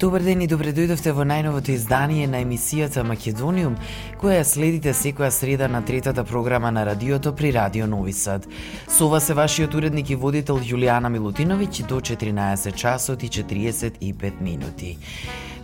[0.00, 3.74] Добар ден и добре дојдовте во најновото издание на емисијата Македониум,
[4.16, 8.46] која ја следите секоја среда на третата програма на радиото при Радио Нови Сад.
[8.88, 14.96] Со вас е вашиот уредник и водител Јулијана Милутиновиќ до 14 часот и 45 минути.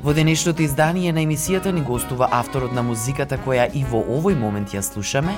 [0.04, 4.77] Во денешното издание на емисијата ни гостува авторот на музиката која и во овој момент
[4.77, 5.32] ја слушаме,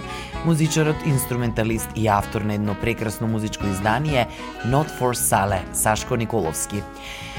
[0.45, 4.27] музичарот, инструменталист и автор на едно прекрасно музичко издание
[4.67, 6.83] Not for Sale, Сашко Николовски.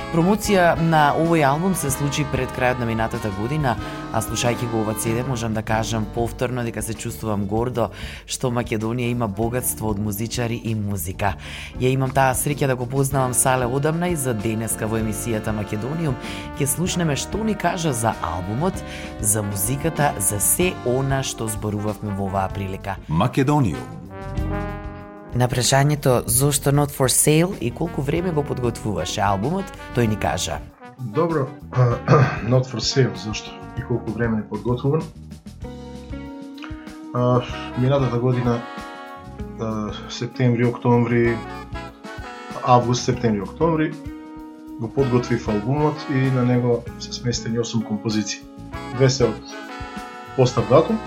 [0.10, 3.76] Промоција на овој албум се случи пред крајот на минатата година,
[4.10, 7.92] а слушајќи го ова CD можам да кажам повторно дека се чувствувам гордо
[8.26, 11.36] што Македонија има богатство од музичари и музика.
[11.78, 16.18] Ја имам таа среќа да го познавам Сале одамна и за денеска во емисијата Македониум
[16.58, 18.82] ќе слушнеме што ни кажа за албумот,
[19.22, 22.98] за музиката, за се она што зборувавме во оваа прилика.
[23.08, 24.79] Македониум.
[25.34, 30.58] На прашањето зошто Not for Sale и колку време го подготвуваше албумот, тој ни кажа.
[31.00, 31.46] Добро,
[32.50, 35.02] Not for Sale, зошто и колку време е подготвуван.
[37.14, 37.42] А,
[37.78, 38.62] минатата година,
[39.60, 41.38] а, септември, октомври,
[42.64, 43.94] август, септември, октомври,
[44.80, 48.42] го подготвив албумот и на него се сместени 8 композиции.
[48.96, 49.56] Две се од
[50.36, 51.00] постав датум,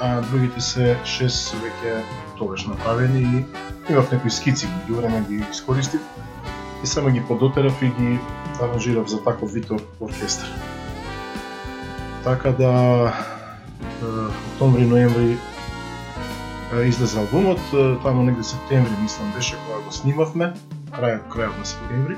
[0.00, 2.02] а другите се 6 веќе
[2.38, 3.44] тогаш направени и
[3.92, 6.00] имав некои скици, меѓу време ги искористив
[6.84, 8.18] и само ги подотерав и ги
[8.62, 10.48] аранжирав за таков вид оркестар.
[12.24, 13.12] Така да
[14.54, 15.38] октомври, ноември
[16.84, 17.60] излезе албумот,
[18.02, 20.52] таму негде септември мислам беше кога го снимавме,
[20.92, 22.16] крајот крајот на септември.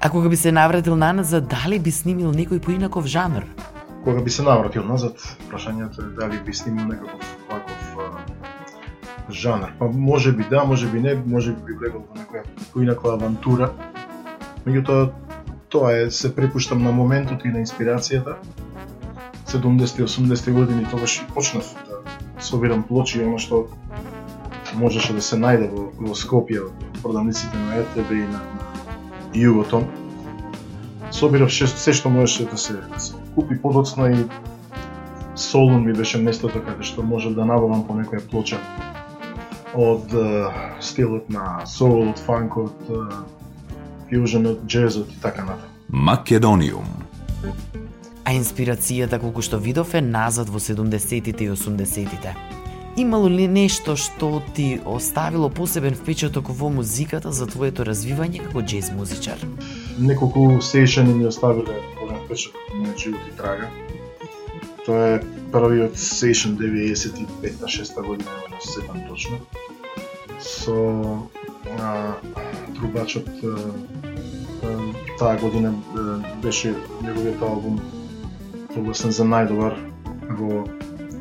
[0.00, 3.48] А кога би се навратил наназад, дали би снимил некој поинаков жанр?
[4.04, 5.16] Кога би се навратил назад,
[5.50, 7.35] прашањето е дали би снимил некаков
[9.36, 9.72] жанр.
[9.78, 13.70] Па може би да, може би не, може би би влегол во некоја поинаква авантура.
[14.66, 15.10] Меѓутоа,
[15.70, 18.36] тоа е, се препуштам на моментот и на инспирацијата.
[19.46, 23.66] 70-80 години тогаш почнав да собирам плочи, оно што
[24.74, 26.72] можеше да се најде во, во Скопје во
[27.02, 28.66] продавниците на РТБ и на, на
[29.36, 29.86] Југотон.
[31.12, 34.24] Собирав ше, се што можеше да се, да се купи подоцна и
[35.36, 38.58] Солун ми беше местото каде што може да набавам по некоја плоча
[39.76, 43.24] од uh, стилот на соул, од фанкот, uh,
[44.08, 45.72] фјуженот, джезот и така натаму.
[45.88, 46.88] Македониум.
[48.24, 52.34] А инспирацијата колку што видов е назад во 70-тите и 80-тите.
[52.96, 58.88] Имало ли нешто што ти оставило посебен впечаток во музиката за твоето развивање како джез
[58.96, 59.36] музичар?
[59.98, 63.68] Неколку сејшени ми оставиле голем впечаток на живот и трага.
[64.86, 65.22] Тоа е
[65.52, 69.38] првиот сејшен 95-6 година, не се сетам точно.
[70.40, 71.28] Со
[71.80, 72.14] а,
[72.76, 73.56] трубачот а,
[75.18, 75.74] таа година
[76.42, 77.80] беше неговиот албум
[78.74, 79.76] прогласен за најдобар
[80.38, 80.64] во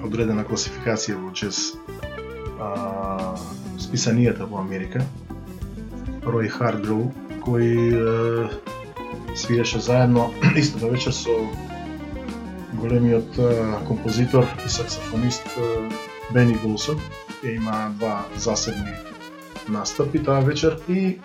[0.04, 1.60] одредена класификација во джез
[2.60, 3.36] а,
[3.80, 5.06] списанијата во Америка.
[6.26, 7.12] Рој Хардроу,
[7.46, 8.50] кој а,
[9.36, 11.38] свиреше заедно истата вечер со
[12.74, 15.90] големиот а, композитор и саксофонист а,
[16.34, 17.00] Бени Голсон.
[17.44, 18.94] ја има два засебни
[19.68, 21.18] настапи таа вечер и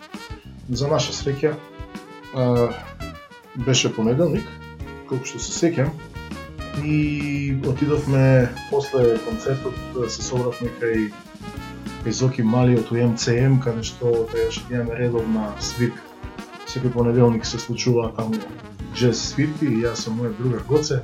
[0.68, 1.54] за наша среќа
[3.56, 4.46] беше понеделник,
[5.08, 5.90] колку што се сеќам,
[6.84, 11.10] и отидовме после концертот да се собравме кај
[12.06, 16.00] изоки Зоки Мали од УМЦМ каде што тогаш имаме редовна свирка.
[16.66, 18.38] Секој понеделник се случува таму
[18.94, 21.02] джез свирки и јас со мојот другар Гоце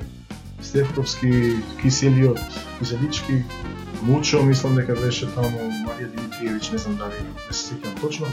[0.63, 2.39] Стефковски, Киселиот,
[2.79, 3.43] Киселички,
[4.07, 8.29] Мучо, мислам дека беше таму Марија Димитриевич, не знам дали не се сеќам точно.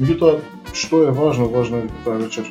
[0.00, 0.40] Меѓутоа,
[0.74, 2.48] што е важно, важно е таа вечер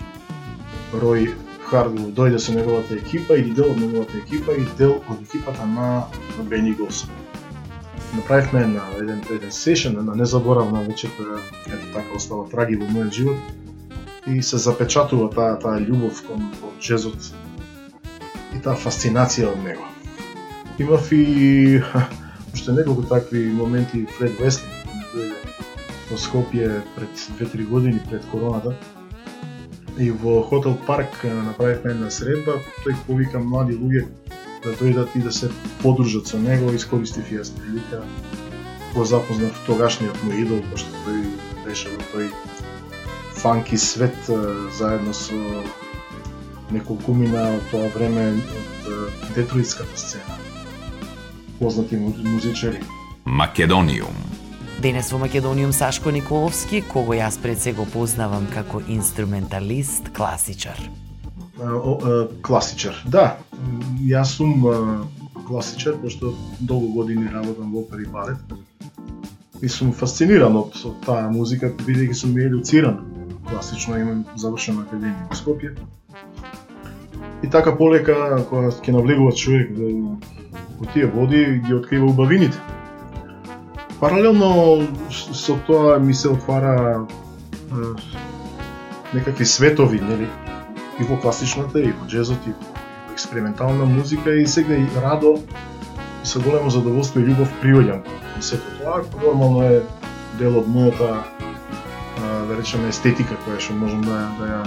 [1.02, 1.34] Рој
[1.68, 6.06] Хардов дојде со неговата екипа или дел од неговата екипа и дел од екипата на,
[6.54, 7.04] Бени Гос.
[8.16, 14.28] Направивме на еден, еден сешен, на незаборавна вечерта, ето така остава траги во мојот живот
[14.28, 17.34] и се запечатува таа таа љубов кон, кон джезот
[18.56, 19.84] и таа фасцинација од него.
[20.80, 21.82] Имав и
[22.54, 24.70] уште неколку такви моменти Фред Веслин,
[26.10, 27.10] во Скопје пред
[27.40, 28.76] 2-3 години пред короната,
[29.98, 34.08] и во Хотел Парк направивме една средба, тој повика млади луѓе
[34.64, 35.50] да дојдат и да се
[35.82, 38.04] подружат со него, искористив јас прилика,
[38.94, 41.24] го запознав тогашниот мој идол, пошто тој
[41.66, 42.30] беше во тој
[43.44, 44.16] фанки свет
[44.78, 45.36] заедно со
[46.72, 50.33] неколку мина од тоа време од детроитската сцена.
[51.60, 52.80] Познати музичари.
[53.26, 54.16] Македониум.
[54.82, 60.76] Денес во Македониум Сашко Николовски, кого јас пред се го познавам како инструменталист, класичар.
[62.42, 63.38] класичар, да.
[64.02, 64.66] Јас сум
[65.48, 68.38] класичар, пошто долго години работам во опери балет.
[69.62, 73.00] И сум фасциниран од, од таа музика, бидејќи сум едуциран.
[73.50, 75.78] Класично имам завршена академија во Скопје.
[77.44, 79.72] И така полека, кога ќе навлегува човек
[80.84, 82.60] по тие води, ги открива убавините
[84.00, 87.06] Паралелно со тоа ми се отвара
[87.72, 87.76] е,
[89.14, 90.28] некакви светови, нели?
[91.00, 95.40] И во класичната, и во джезот, и во експериментална музика и сега и радо
[96.24, 99.80] и со големо задоволство и љубов приоѓам кон сето тоа, нормално е
[100.36, 101.24] дел од мојата
[102.20, 104.62] да речеме естетика која што можам да, да ја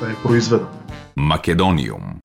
[0.00, 0.72] да ја произведам.
[1.16, 2.19] Македониум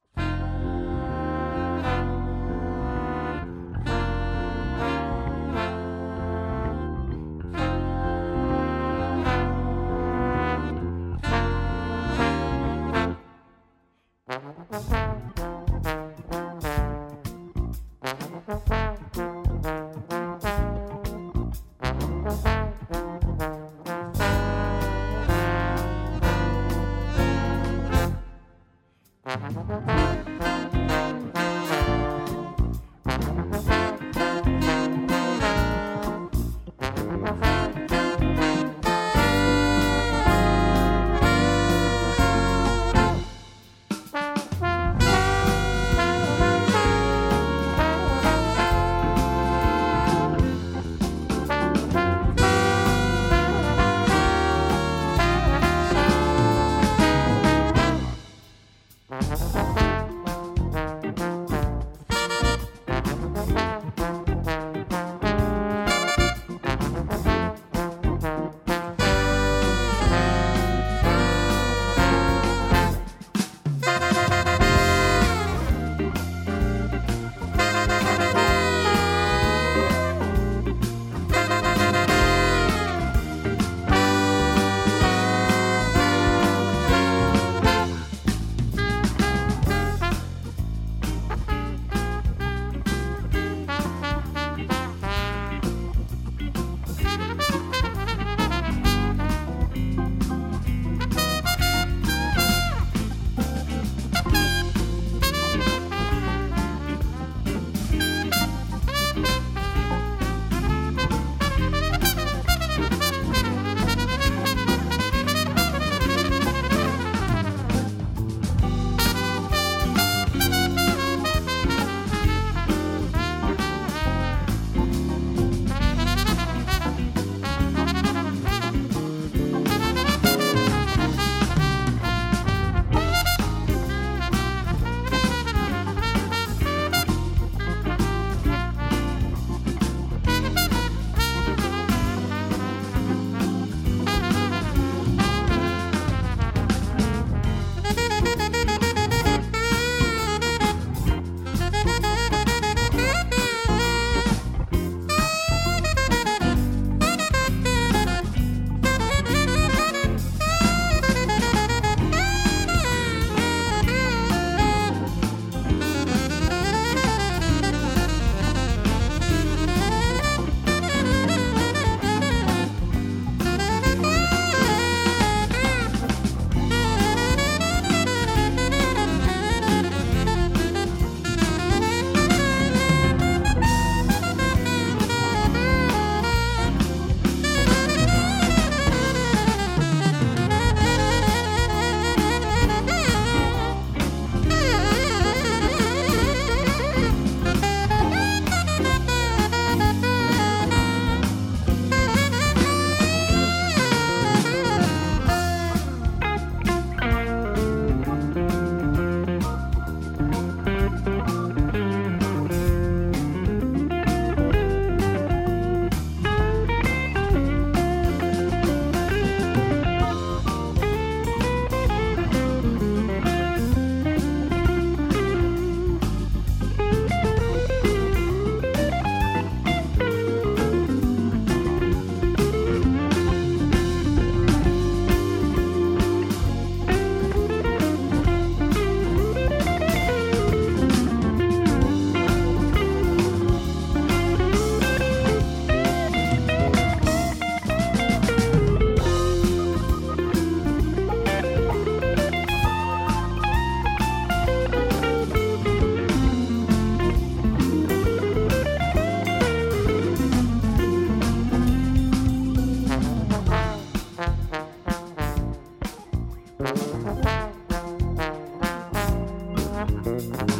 [270.06, 270.55] Bye.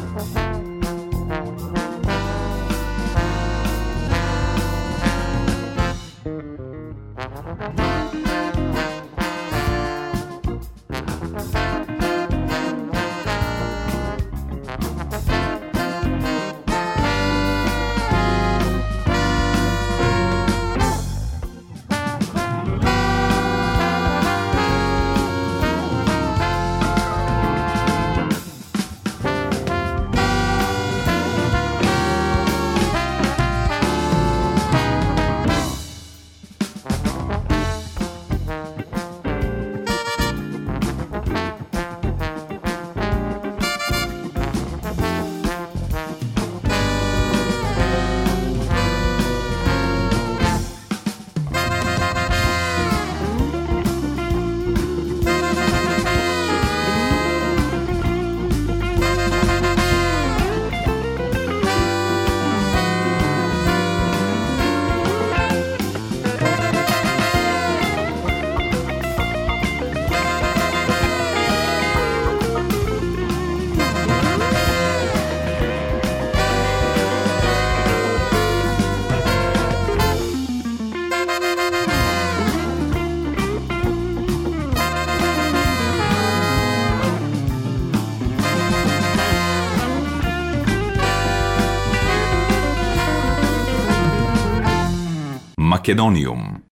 [95.86, 96.64] Македониум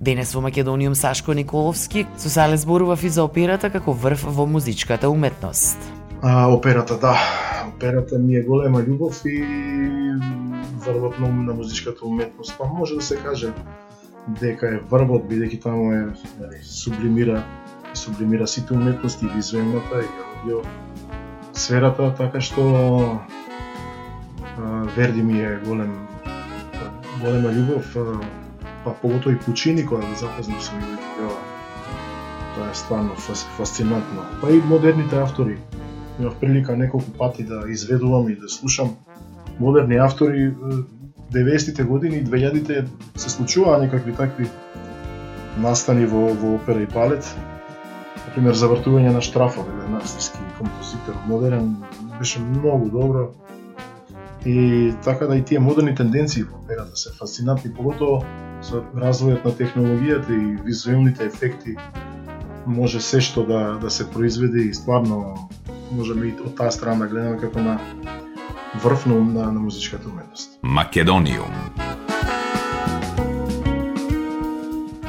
[0.00, 5.10] Денес во Македониум Сашко Николовски со Сале зборував и за операта како врв во музичката
[5.10, 5.78] уметност.
[6.22, 7.18] А, операта, да.
[7.74, 9.42] Операта ми е голема љубов и
[10.86, 12.54] врвот на, на музичката уметност.
[12.58, 13.50] Па може да се каже
[14.40, 16.00] дека е врвот, бидејќи таму е
[16.40, 17.44] нали, сублимира
[17.94, 20.62] сублимира сите уметности, и визуелната и аудио
[21.52, 22.62] сферата, така што
[24.58, 25.94] а, Верди ми е голем
[27.20, 27.94] голема љубов
[28.84, 31.38] па поготоа и Пучини кога го запознав со него тогава.
[32.54, 33.14] Тоа е стварно
[33.56, 34.22] фасцинантно.
[34.40, 35.58] Па и модерните автори.
[36.20, 38.96] Имав прилика неколку пати да изведувам и да слушам
[39.60, 40.52] модерни автори
[41.32, 42.84] 90-те години и 2000-те
[43.16, 44.48] се случуваа некакви такви
[45.58, 47.26] настани во, во опера и балет.
[48.26, 51.76] Например, завртување на штрафове, еден австријски композитор, модерен,
[52.18, 53.28] беше многу добро.
[54.46, 58.24] И така да и тие модерни тенденции во операта се фасцинантни, поготово
[58.62, 61.76] со развојот на технологијата и визуелните ефекти
[62.66, 65.48] може се што да, да се произведе и стварно
[65.92, 67.78] можеме и од таа страна да гледаме како на
[68.84, 70.50] врв на, на, на музичката уметност.
[70.62, 71.52] Македониум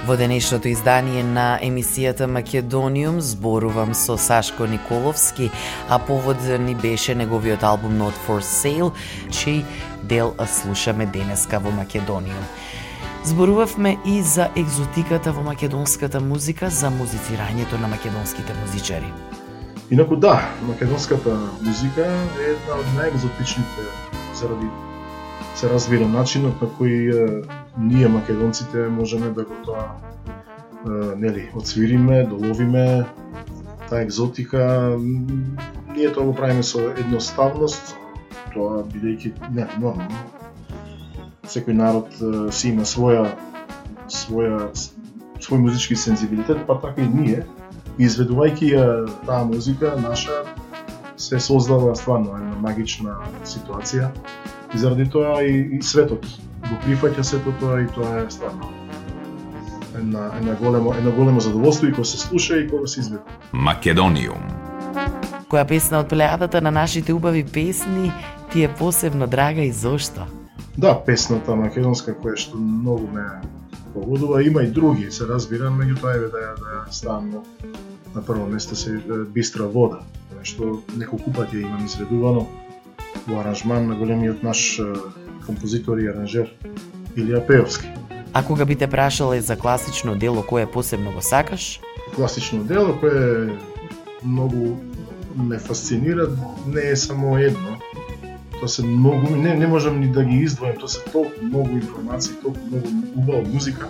[0.05, 5.51] Во денешното издание на емисијата Македониум зборувам со Сашко Николовски,
[5.89, 8.91] а повод ни беше неговиот албум Not for Sale,
[9.29, 9.65] чиј
[10.03, 12.45] дел слушаме денеска во Македониум.
[13.23, 19.11] Зборувавме и за екзотиката во македонската музика, за музицирањето на македонските музичари.
[19.91, 22.05] Инаку да, македонската музика
[22.41, 23.83] е една од најекзотичните
[24.33, 24.69] заради
[25.55, 27.27] се разбира начинот на кој е,
[27.77, 29.85] ние македонците можеме да го тоа
[31.17, 33.05] нели отсвириме, доловиме
[33.89, 34.97] таа екзотика
[35.95, 37.93] ние тоа го правиме со едноставност,
[38.53, 40.09] тоа бидејќи не нормално.
[41.45, 42.09] Секој народ
[42.51, 43.29] си има своја
[44.09, 44.73] своја
[45.39, 47.45] свој музички сензибилитет, па така и ние,
[47.99, 48.87] изведувајќи ја
[49.25, 50.43] таа музика наша,
[51.17, 54.09] се создава стварно една магична ситуација.
[54.75, 56.25] И заради тоа и, и светот
[56.67, 58.71] го прифаќа сето тоа и тоа е стварно
[59.97, 63.23] една, една големо, една големо задоволство и кога се слуша и кога се изведе.
[63.53, 64.43] Македониум.
[65.49, 68.11] Која песна од плејадата на нашите убави песни
[68.51, 70.25] ти е посебно драга и зошто?
[70.77, 73.23] Да, песната македонска која што многу ме
[73.95, 77.31] погодува, има и други, се разбира, меѓутоа еве да ја да ја ставам
[78.15, 78.99] на прво место се
[79.31, 80.01] Бистра вода,
[80.43, 82.47] што неколку пати имам изведувано
[83.27, 84.81] во аранжман на големиот наш
[85.45, 86.51] композитор и аранжер
[87.15, 87.87] Илија Пеовски.
[88.33, 91.79] А кога би те прашале за класично дело кое посебно го сакаш?
[92.15, 93.55] Класично дело кое
[94.23, 94.75] многу
[95.35, 96.27] ме фасцинира
[96.67, 97.79] не е само едно,
[98.59, 102.35] тоа се многу, не, не можам ни да ги издвојам, тоа се толку многу информации,
[102.43, 103.89] толку многу убава музика,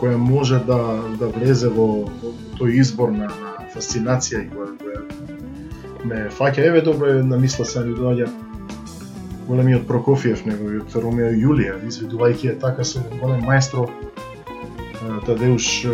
[0.00, 0.80] која може да,
[1.18, 6.66] да влезе во, во тој избор на, на фасцинација и која, која ме фаќа.
[6.66, 8.28] Еве добро е на мисла се ми доаѓа
[9.46, 13.86] големиот Прокофиев, неговиот Ромео Јулија, изведувајќи е така со голем маестро
[15.26, 15.86] Тадеуш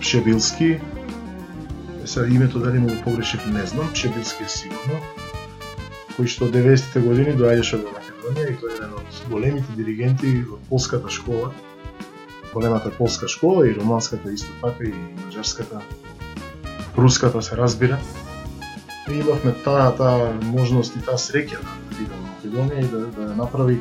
[0.00, 0.76] Шебилски,
[2.04, 5.00] Се името дали му го погрешив не знам, Шебилски е сигурно,
[6.16, 10.56] кој што 90-те години доаѓаше во Македонија и тој е еден од големите диригенти во
[10.70, 11.50] полската школа,
[12.54, 14.94] големата полска школа и романската исто така и
[15.24, 15.82] маđарската,
[16.96, 17.98] руската се разбира.
[19.10, 23.34] И имавме таа таа можност и таа среќа да бидам во Македонија и да, да
[23.36, 23.78] направи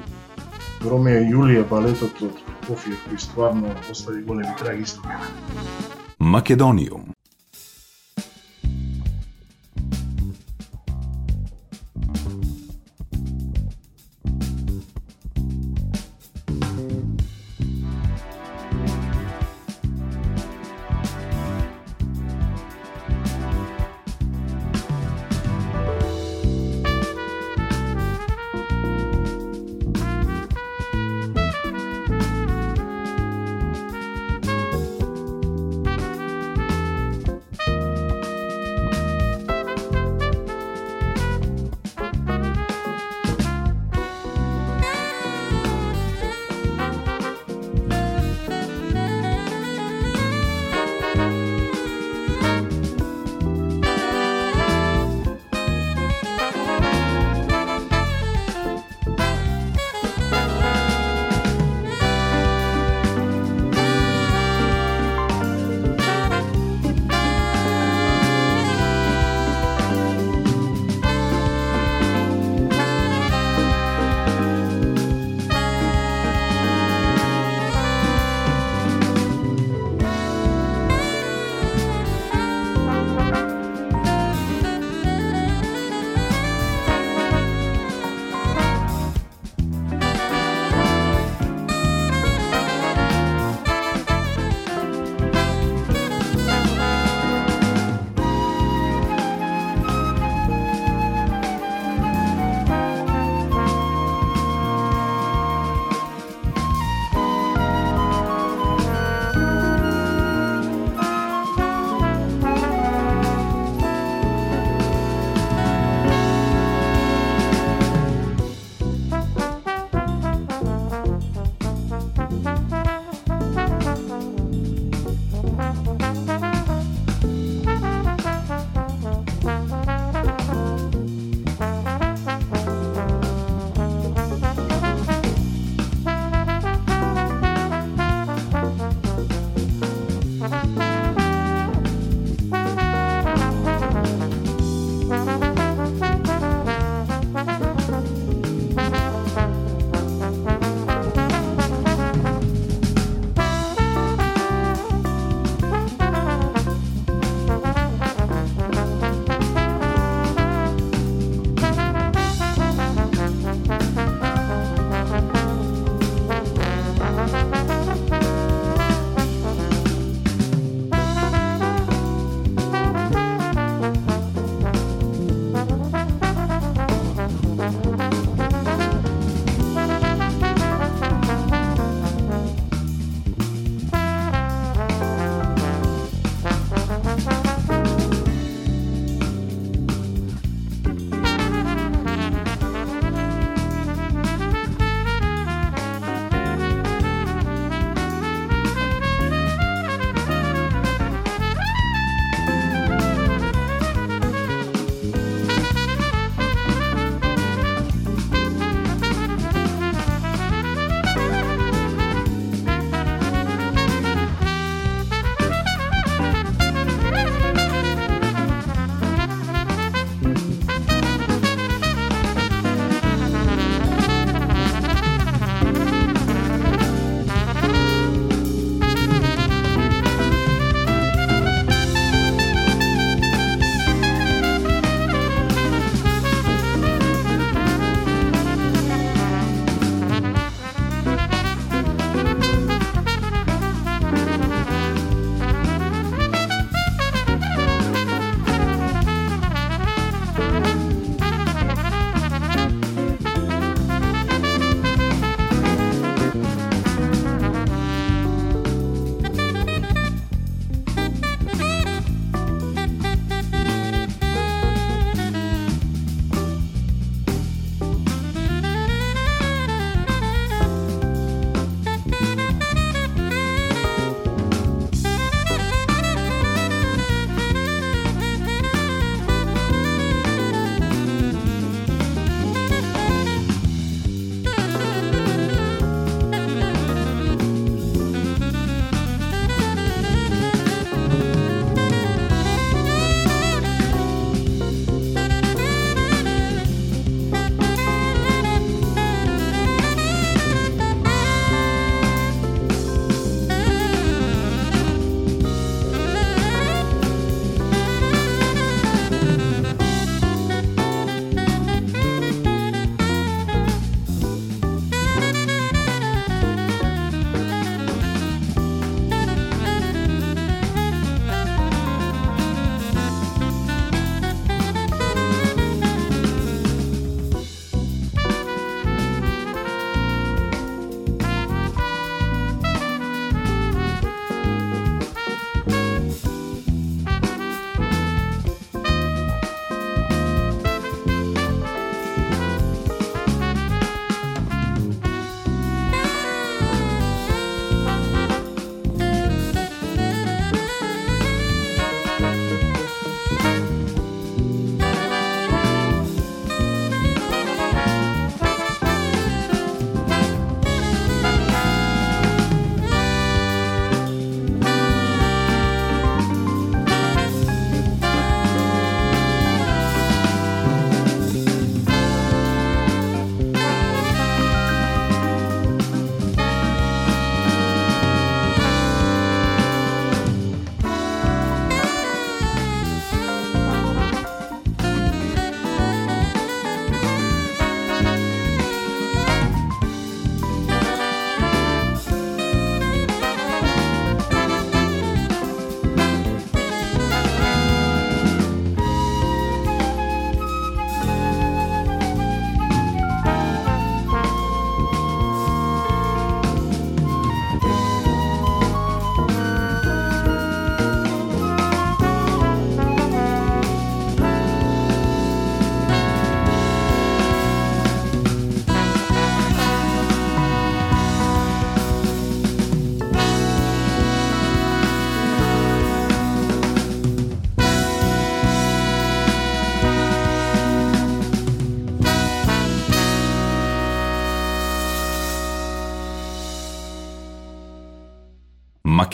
[0.84, 5.02] Ромео и Јулија балетот од Кофиев кој стварно остави големи траги исто.
[6.20, 7.15] Македониум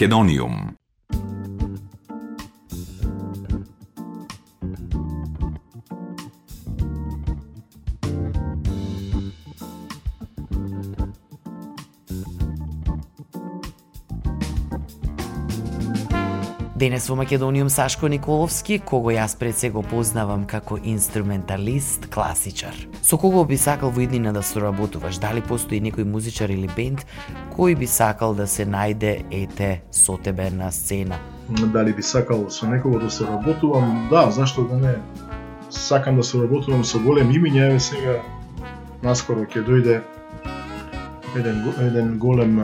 [0.01, 0.80] Македониум.
[16.81, 22.73] Денес во Македониум Сашко Николовски, кого јас пред се го познавам како инструменталист, класичар.
[23.05, 25.19] Со кого би сакал во иднина да соработуваш?
[25.21, 27.05] Дали постои некој музичар или бенд
[27.53, 31.21] кој би сакал да се најде ете со тебе на сцена?
[31.49, 34.07] Дали би сакал со некого да соработувам?
[34.09, 34.97] Да, зашто да не?
[35.69, 38.17] Сакам да соработувам со голем имиња, еве сега
[39.05, 40.01] наскоро ќе дојде
[41.37, 42.57] еден еден голем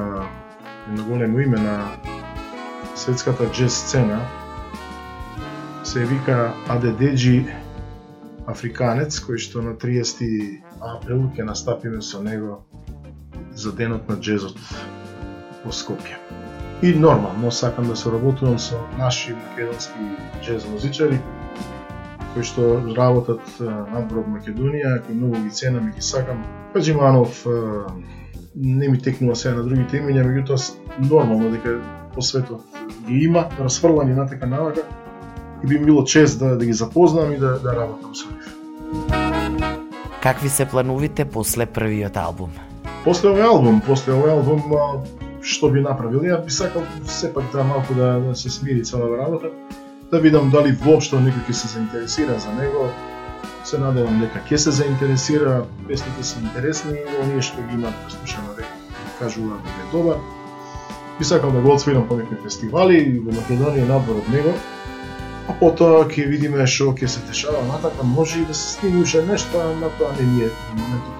[0.90, 2.17] едно големо име на
[2.98, 4.22] светската джез сцена
[5.84, 7.46] се вика Адедеджи
[8.48, 10.24] Африканец, кој што на 30
[10.82, 12.64] април ќе настапиме со него
[13.54, 14.58] за денот на джезот
[15.64, 16.18] во Скопје.
[16.82, 20.10] И нормално сакам да се работувам со наши македонски
[20.42, 21.20] джез музичари
[22.34, 26.42] кои што работат на Брод Македонија, кои многу ги ценам и ги сакам.
[26.74, 27.46] Хаджиманов
[28.56, 30.58] не ми текнува сега на другите имиња, меѓутоа
[31.10, 31.78] нормално дека
[32.18, 32.66] по светот
[33.08, 34.82] ги има, расфрлани на така навака,
[35.64, 38.58] и би ми било чест да, да ги запознам и да, да работам со нив.
[40.24, 42.50] Какви се плановите после првиот албум?
[43.06, 44.66] После овој албум, после овој албум,
[45.46, 46.26] што би направил?
[46.26, 49.54] Ја би сакал сепак да малку да, да се смири целава работа,
[50.12, 52.90] да видам дали воопшто некој ќе се заинтересира за него.
[53.62, 58.74] Се надевам дека ќе се заинтересира, песните се интересни, оние што ги имат преслушано дека
[59.22, 60.37] кажуваат дека е добар
[61.20, 64.54] би сакал да го отсвирам по некои фестивали во Македонија надвор од него.
[65.48, 69.24] А потоа ќе видиме што ќе се дешава натака, може и да се стигне уште
[69.26, 71.18] нешто, а на тоа не ми е моментот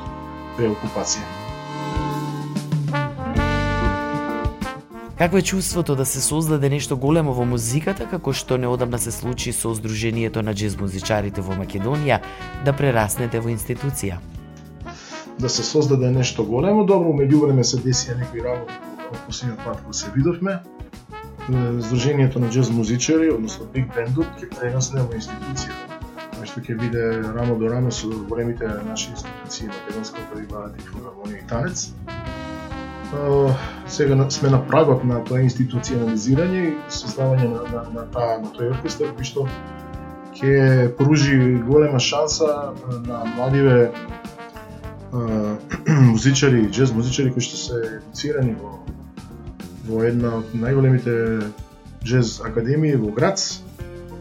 [0.58, 1.26] преокупација.
[5.18, 9.54] Какво е чувството да се создаде нешто големо во музиката, како што неодамна се случи
[9.54, 12.20] со Сдруженијето на джез музичарите во Македонија,
[12.66, 14.20] да прераснете во институција?
[15.40, 18.87] Да се создаде нешто големо, добро, меѓувреме се десија некои работи
[19.26, 20.60] последниот пат кога се видовме,
[21.48, 26.00] Сдруженијето на джаз музичари, односно Биг Бендот, ќе преносне во институцијата,
[26.36, 27.04] кој што ќе биде
[27.38, 31.94] рамо до рамо со големите наши институции, Македонска опера и и филармонија и танец.
[33.88, 38.74] Сега сме на прагот на тоа институционализирање и создавање на, на, на, таа, на тој
[38.76, 39.48] оркестар, кој што
[40.36, 42.74] ќе пружи голема шанса
[43.08, 43.94] на младиве
[46.12, 48.74] музичари, джез музичари кои што се едуцирани во
[49.88, 51.14] во една од најголемите
[52.04, 53.62] джез академии во Грац.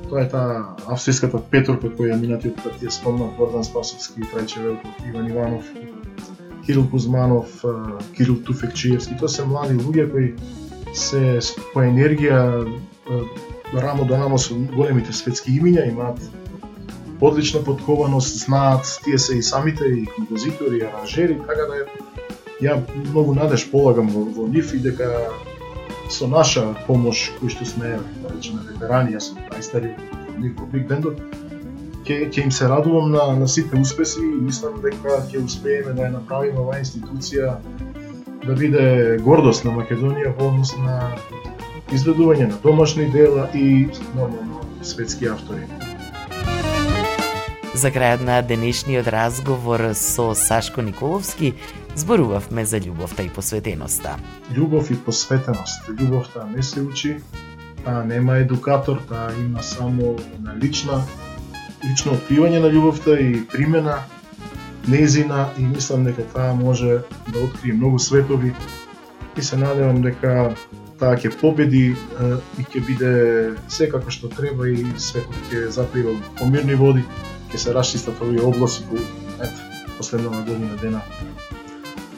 [0.06, 5.26] Тоа е таа австријската петорка која минатиот пат ја спомнав Гордан Спасовски, Трајче Велков, Иван
[5.32, 5.72] Иванов,
[6.66, 7.64] Кирил Кузманов,
[8.14, 9.18] Кирил Туфекчиевски.
[9.18, 10.34] Тоа се млади луѓе кои
[10.94, 11.40] се
[11.74, 12.62] по енергија
[13.74, 16.22] рамо до рамо со големите светски имиња, имаат
[17.20, 21.84] одлична подкованост, знаат, тие се и самите и композитори, и аранжери, така да
[22.62, 25.28] ја многу надеж полагам во, во нив и дека
[26.08, 29.92] со наша помош, кој што сме, да речеме, ветерани, јас сум најстари
[30.56, 31.20] во Биг Бендот,
[32.06, 36.06] ќе ќе им се радувам на, на сите успеси и мислам дека ќе успееме да
[36.06, 37.56] ја направиме оваа институција
[38.46, 41.16] да биде гордост на Македонија во однос на
[41.92, 45.66] изведување на домашни дела и нормално светски автори.
[47.76, 51.50] За крајот на денешниот разговор со Сашко Николовски
[51.94, 54.14] зборувавме за љубовта и посветеноста.
[54.48, 55.84] Љубов и посветеност.
[55.84, 57.18] Љубовта не се учи,
[57.84, 61.02] таа нема едукатор, таа има само на лична
[61.84, 63.98] лично откривање на љубовта и примена
[64.88, 68.54] незина и мислам дека таа може да открие многу светови
[69.36, 70.56] и се надевам дека
[70.96, 73.14] таа ќе победи и ќе биде
[73.68, 77.04] секако што треба и светот ќе заприва помирни води,
[77.52, 79.02] ќе се расчистат овие области кои
[79.40, 79.60] ето
[79.98, 81.00] последната година дена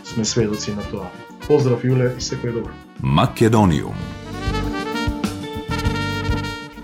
[0.04, 1.10] сме сведоци на тоа.
[1.46, 2.72] Поздрав Јуле и секој добро.
[3.02, 3.96] Македониум.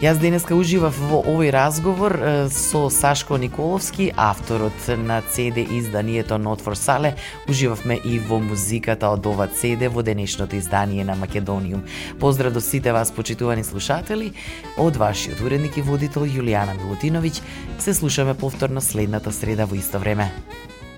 [0.05, 2.13] Јас денеска уживав во овој разговор
[2.53, 7.15] со Сашко Николовски, авторот на CD изданието Not for Sale.
[7.49, 11.87] Уживавме и во музиката од ова CD во денешното издание на Македониум.
[12.21, 14.33] Поздрав до сите вас, почитувани слушатели,
[14.77, 17.41] од вашиот уредник и водител Јулијана Милутиновиќ.
[17.79, 20.29] Се слушаме повторно следната среда во исто време.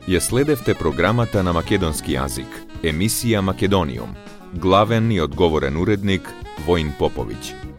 [0.09, 2.51] Ја следевте програмата на македонски јазик,
[2.83, 4.19] емисија Македониум.
[4.55, 6.27] Главен и одговорен уредник
[6.66, 7.76] Воин Поповиќ.